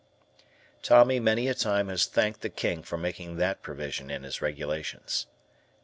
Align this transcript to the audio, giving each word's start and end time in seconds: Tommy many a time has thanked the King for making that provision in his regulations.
Tommy 0.81 1.19
many 1.19 1.47
a 1.47 1.53
time 1.53 1.87
has 1.89 2.07
thanked 2.07 2.41
the 2.41 2.49
King 2.49 2.81
for 2.81 2.97
making 2.97 3.35
that 3.37 3.61
provision 3.61 4.09
in 4.09 4.23
his 4.23 4.41
regulations. 4.41 5.27